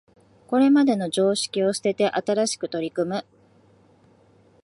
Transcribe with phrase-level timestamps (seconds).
[0.47, 3.25] これまでの常識を捨てて新しく取り組む